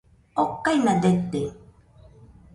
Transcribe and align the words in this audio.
okaina 0.43 0.93
dete 1.03 1.41